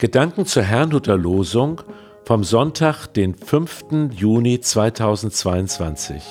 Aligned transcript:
Gedanken 0.00 0.46
zur 0.46 0.62
Herrnhuter 0.62 1.18
Losung 1.18 1.82
vom 2.24 2.42
Sonntag, 2.42 3.08
den 3.08 3.34
5. 3.34 4.12
Juni 4.12 4.58
2022. 4.58 6.22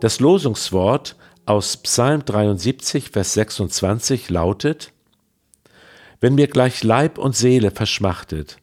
Das 0.00 0.18
Losungswort 0.18 1.16
aus 1.44 1.76
Psalm 1.76 2.24
73, 2.24 3.10
Vers 3.10 3.34
26 3.34 4.30
lautet, 4.30 4.94
Wenn 6.20 6.34
mir 6.34 6.46
gleich 6.46 6.82
Leib 6.82 7.18
und 7.18 7.36
Seele 7.36 7.70
verschmachtet, 7.70 8.56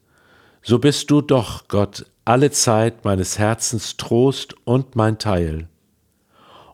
so 0.64 0.80
bist 0.80 1.12
du 1.12 1.22
doch, 1.22 1.68
Gott, 1.68 2.08
alle 2.26 2.50
Zeit 2.50 3.06
meines 3.06 3.38
Herzens 3.38 3.98
Trost 3.98 4.56
und 4.66 4.96
mein 4.96 5.20
Teil. 5.20 5.70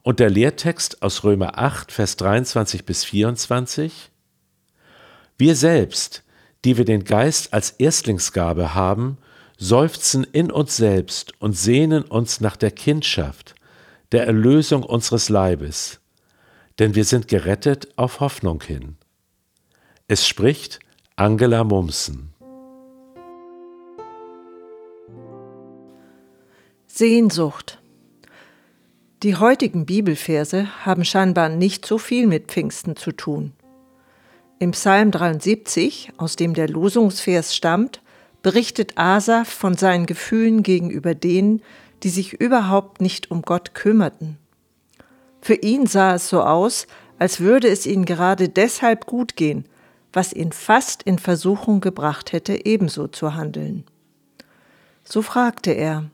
Und 0.02 0.22
der 0.22 0.30
Lehrtext 0.30 1.02
aus 1.02 1.26
Römer 1.26 1.60
8, 1.60 1.92
Vers 1.92 2.16
23 2.16 2.86
bis 2.86 3.04
24, 3.04 4.12
Wir 5.38 5.58
selbst, 5.58 6.22
die 6.66 6.78
wir 6.78 6.86
den 6.86 7.04
Geist 7.04 7.54
als 7.54 7.70
Erstlingsgabe 7.70 8.74
haben, 8.74 9.20
seufzen 9.58 10.24
in 10.24 10.52
uns 10.52 10.76
selbst 10.76 11.40
und 11.40 11.54
sehnen 11.56 12.04
uns 12.04 12.42
nach 12.42 12.58
der 12.58 12.72
Kindschaft, 12.72 13.54
der 14.12 14.26
Erlösung 14.26 14.84
unseres 14.84 15.30
Leibes, 15.30 16.00
denn 16.80 16.96
wir 16.96 17.06
sind 17.06 17.28
gerettet 17.28 17.90
auf 17.98 18.20
Hoffnung 18.20 18.62
hin. 18.64 18.98
Es 20.08 20.28
spricht 20.28 20.80
Angela 21.16 21.64
Mumsen. 21.64 22.34
Sehnsucht. 26.88 27.80
Die 29.22 29.36
heutigen 29.36 29.86
Bibelverse 29.86 30.68
haben 30.86 31.06
scheinbar 31.06 31.50
nicht 31.50 31.86
so 31.86 31.98
viel 31.98 32.26
mit 32.26 32.48
Pfingsten 32.48 32.96
zu 32.96 33.12
tun. 33.12 33.54
Im 34.58 34.72
Psalm 34.72 35.12
73, 35.12 36.14
aus 36.16 36.38
dem 36.38 36.54
der 36.54 36.70
Losungsvers 36.70 37.54
stammt, 37.54 38.02
berichtet 38.42 38.98
Asaf 38.98 39.50
von 39.50 39.76
seinen 39.76 40.06
Gefühlen 40.06 40.64
gegenüber 40.64 41.14
denen, 41.14 41.62
die 42.04 42.10
sich 42.10 42.34
überhaupt 42.34 43.02
nicht 43.02 43.32
um 43.32 43.42
Gott 43.42 43.74
kümmerten. 43.74 44.38
Für 45.42 45.56
ihn 45.56 45.88
sah 45.88 46.16
es 46.16 46.30
so 46.30 46.42
aus, 46.42 46.88
als 47.20 47.42
würde 47.42 47.68
es 47.68 47.86
ihm 47.86 48.06
gerade 48.06 48.48
deshalb 48.48 49.06
gut 49.08 49.36
gehen, 49.36 49.66
was 50.14 50.32
ihn 50.32 50.54
fast 50.54 51.04
in 51.04 51.20
Versuchung 51.20 51.82
gebracht 51.82 52.32
hätte, 52.32 52.66
ebenso 52.66 53.08
zu 53.08 53.36
handeln. 53.36 53.84
So 55.04 55.22
fragte 55.22 55.72
er, 55.72 56.10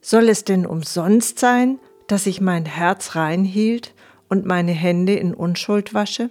soll 0.00 0.30
es 0.30 0.44
denn 0.44 0.64
umsonst 0.64 1.38
sein, 1.38 1.78
dass 2.06 2.26
ich 2.26 2.40
mein 2.40 2.64
Herz 2.64 3.16
rein 3.16 3.44
hielt 3.44 3.92
und 4.30 4.46
meine 4.46 4.72
Hände 4.72 5.14
in 5.14 5.34
Unschuld 5.34 5.92
wasche? 5.92 6.30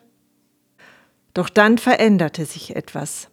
Doch 1.36 1.50
dann 1.50 1.78
veränderte 1.78 2.45
sich 2.45 2.75
etwas. 2.78 3.28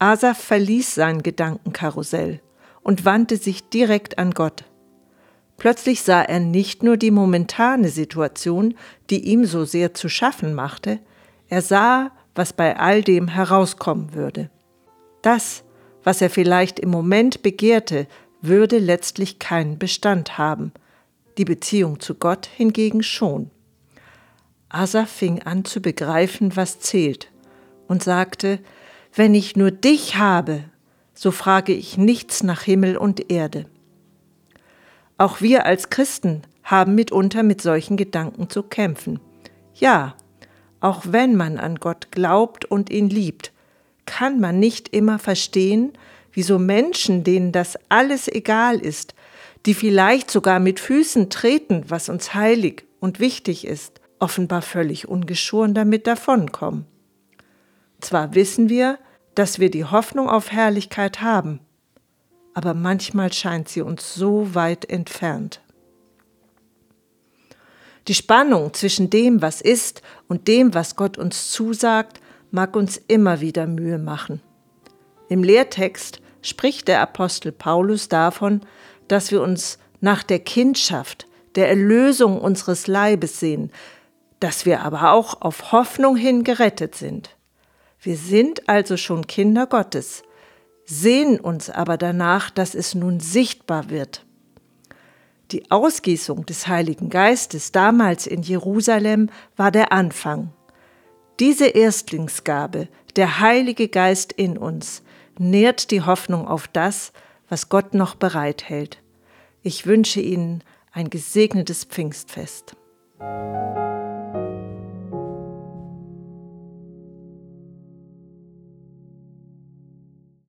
Asaf 0.00 0.38
verließ 0.38 0.94
sein 0.94 1.22
Gedankenkarussell 1.22 2.40
und 2.82 3.04
wandte 3.04 3.36
sich 3.36 3.68
direkt 3.68 4.18
an 4.18 4.32
Gott. 4.32 4.64
Plötzlich 5.58 6.02
sah 6.02 6.22
er 6.22 6.40
nicht 6.40 6.82
nur 6.82 6.96
die 6.96 7.10
momentane 7.12 7.90
Situation, 7.90 8.74
die 9.10 9.28
ihm 9.28 9.44
so 9.44 9.64
sehr 9.64 9.94
zu 9.94 10.08
schaffen 10.08 10.54
machte, 10.54 10.98
er 11.48 11.60
sah, 11.60 12.10
was 12.34 12.54
bei 12.54 12.78
all 12.78 13.02
dem 13.02 13.28
herauskommen 13.28 14.14
würde. 14.14 14.50
Das, 15.22 15.64
was 16.02 16.22
er 16.22 16.30
vielleicht 16.30 16.80
im 16.80 16.88
Moment 16.88 17.42
begehrte, 17.42 18.08
würde 18.40 18.78
letztlich 18.78 19.38
keinen 19.38 19.78
Bestand 19.78 20.38
haben, 20.38 20.72
die 21.36 21.44
Beziehung 21.44 22.00
zu 22.00 22.14
Gott 22.14 22.46
hingegen 22.46 23.02
schon. 23.02 23.50
Asa 24.70 25.04
fing 25.04 25.42
an 25.42 25.66
zu 25.66 25.82
begreifen, 25.82 26.56
was 26.56 26.80
zählt 26.80 27.30
und 27.88 28.02
sagte, 28.02 28.58
wenn 29.14 29.34
ich 29.34 29.56
nur 29.56 29.70
dich 29.70 30.16
habe, 30.16 30.64
so 31.14 31.30
frage 31.30 31.72
ich 31.72 31.96
nichts 31.96 32.42
nach 32.42 32.62
Himmel 32.62 32.96
und 32.96 33.30
Erde. 33.30 33.66
Auch 35.16 35.40
wir 35.40 35.64
als 35.64 35.90
Christen 35.90 36.42
haben 36.64 36.94
mitunter 36.94 37.42
mit 37.42 37.60
solchen 37.60 37.96
Gedanken 37.96 38.50
zu 38.50 38.62
kämpfen. 38.62 39.20
Ja, 39.74 40.16
auch 40.80 41.02
wenn 41.06 41.36
man 41.36 41.58
an 41.58 41.76
Gott 41.76 42.10
glaubt 42.10 42.64
und 42.64 42.90
ihn 42.90 43.08
liebt, 43.08 43.52
kann 44.06 44.40
man 44.40 44.58
nicht 44.58 44.88
immer 44.88 45.18
verstehen, 45.18 45.92
wieso 46.32 46.58
Menschen, 46.58 47.24
denen 47.24 47.52
das 47.52 47.78
alles 47.88 48.28
egal 48.28 48.78
ist, 48.78 49.14
die 49.66 49.74
vielleicht 49.74 50.30
sogar 50.30 50.60
mit 50.60 50.80
Füßen 50.80 51.30
treten, 51.30 51.84
was 51.88 52.08
uns 52.08 52.34
heilig 52.34 52.84
und 53.00 53.20
wichtig 53.20 53.66
ist, 53.66 54.00
offenbar 54.18 54.62
völlig 54.62 55.08
ungeschoren 55.08 55.74
damit 55.74 56.06
davonkommen. 56.06 56.86
Zwar 58.04 58.34
wissen 58.34 58.68
wir, 58.68 58.98
dass 59.34 59.60
wir 59.60 59.70
die 59.70 59.86
Hoffnung 59.86 60.28
auf 60.28 60.52
Herrlichkeit 60.52 61.22
haben, 61.22 61.60
aber 62.52 62.74
manchmal 62.74 63.32
scheint 63.32 63.70
sie 63.70 63.80
uns 63.80 64.14
so 64.14 64.54
weit 64.54 64.84
entfernt. 64.90 65.62
Die 68.06 68.12
Spannung 68.12 68.74
zwischen 68.74 69.08
dem, 69.08 69.40
was 69.40 69.62
ist, 69.62 70.02
und 70.28 70.48
dem, 70.48 70.74
was 70.74 70.96
Gott 70.96 71.16
uns 71.16 71.50
zusagt, 71.50 72.20
mag 72.50 72.76
uns 72.76 73.00
immer 73.08 73.40
wieder 73.40 73.66
Mühe 73.66 73.96
machen. 73.96 74.42
Im 75.30 75.42
Lehrtext 75.42 76.20
spricht 76.42 76.88
der 76.88 77.00
Apostel 77.00 77.52
Paulus 77.52 78.10
davon, 78.10 78.60
dass 79.08 79.30
wir 79.30 79.40
uns 79.40 79.78
nach 80.02 80.22
der 80.24 80.40
Kindschaft, 80.40 81.26
der 81.54 81.70
Erlösung 81.70 82.38
unseres 82.38 82.86
Leibes 82.86 83.40
sehen, 83.40 83.72
dass 84.40 84.66
wir 84.66 84.82
aber 84.82 85.12
auch 85.12 85.40
auf 85.40 85.72
Hoffnung 85.72 86.16
hin 86.16 86.44
gerettet 86.44 86.96
sind. 86.96 87.34
Wir 88.04 88.18
sind 88.18 88.68
also 88.68 88.98
schon 88.98 89.26
Kinder 89.26 89.66
Gottes, 89.66 90.24
sehen 90.84 91.40
uns 91.40 91.70
aber 91.70 91.96
danach, 91.96 92.50
dass 92.50 92.74
es 92.74 92.94
nun 92.94 93.18
sichtbar 93.18 93.88
wird. 93.88 94.26
Die 95.52 95.70
Ausgießung 95.70 96.44
des 96.44 96.68
Heiligen 96.68 97.08
Geistes 97.08 97.72
damals 97.72 98.26
in 98.26 98.42
Jerusalem 98.42 99.30
war 99.56 99.70
der 99.70 99.90
Anfang. 99.90 100.52
Diese 101.40 101.66
Erstlingsgabe, 101.66 102.88
der 103.16 103.40
Heilige 103.40 103.88
Geist 103.88 104.34
in 104.34 104.58
uns, 104.58 105.02
nährt 105.38 105.90
die 105.90 106.02
Hoffnung 106.02 106.46
auf 106.46 106.68
das, 106.68 107.10
was 107.48 107.70
Gott 107.70 107.94
noch 107.94 108.16
bereithält. 108.16 108.98
Ich 109.62 109.86
wünsche 109.86 110.20
Ihnen 110.20 110.62
ein 110.92 111.08
gesegnetes 111.08 111.84
Pfingstfest. 111.84 112.76